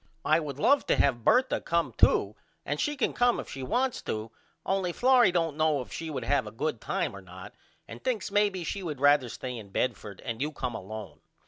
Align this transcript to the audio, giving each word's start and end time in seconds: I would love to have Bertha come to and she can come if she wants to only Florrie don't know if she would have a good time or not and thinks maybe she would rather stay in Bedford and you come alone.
I 0.25 0.39
would 0.39 0.57
love 0.57 0.87
to 0.87 0.95
have 0.95 1.23
Bertha 1.23 1.61
come 1.61 1.93
to 1.99 2.35
and 2.65 2.79
she 2.81 2.95
can 2.97 3.13
come 3.13 3.39
if 3.39 3.47
she 3.51 3.61
wants 3.61 4.01
to 4.01 4.31
only 4.65 4.91
Florrie 4.93 5.31
don't 5.31 5.55
know 5.57 5.79
if 5.83 5.93
she 5.93 6.09
would 6.09 6.23
have 6.23 6.47
a 6.47 6.51
good 6.51 6.81
time 6.81 7.15
or 7.15 7.21
not 7.21 7.53
and 7.87 8.03
thinks 8.03 8.31
maybe 8.31 8.63
she 8.63 8.81
would 8.81 8.99
rather 8.99 9.29
stay 9.29 9.55
in 9.55 9.69
Bedford 9.69 10.19
and 10.25 10.41
you 10.41 10.51
come 10.51 10.73
alone. 10.73 11.19